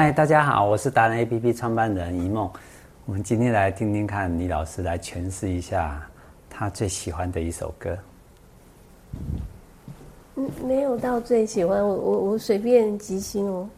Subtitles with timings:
[0.00, 2.48] 嗨大家好，我是达人 APP 创办人一梦。
[3.04, 6.00] 我们今天来听听看李老师来诠释一下
[6.48, 7.98] 他最喜欢的一首歌。
[10.36, 13.68] 嗯，没有到最喜欢，我我我随便即兴哦。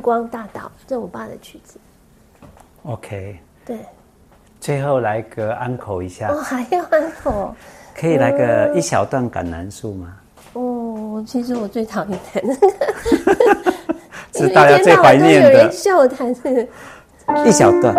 [0.00, 1.78] 光大道，这我爸的曲子。
[2.82, 3.38] OK。
[3.64, 3.78] 对。
[4.60, 6.28] 最后来个安口一下。
[6.28, 7.54] 哦，还要安口？
[7.94, 10.16] 可以来个一小段橄榄树吗？
[10.52, 13.72] 哦，其实我最讨厌弹那个，
[14.38, 15.52] 是大家最怀念的。
[15.52, 16.68] 有人笑我弹这个，
[17.46, 17.94] 一小段。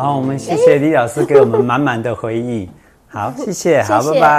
[0.00, 2.70] 好，我们谢谢李老师给我们满满的回忆。
[3.06, 4.28] 好，谢谢，好，拜拜。